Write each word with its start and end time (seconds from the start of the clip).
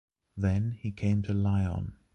Then, 0.35 0.71
he 0.79 0.91
came 0.91 1.21
to 1.21 1.31
Lyon. 1.35 1.95